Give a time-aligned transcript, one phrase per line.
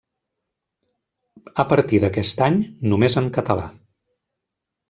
[1.63, 2.57] A partir d'aquest any,
[2.95, 3.71] només en català.